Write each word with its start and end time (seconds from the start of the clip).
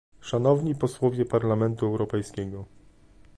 Szanowni 0.21 0.75
Posłowie 0.75 1.25
Parlamentu 1.25 1.85
Europejskiego 1.85 2.65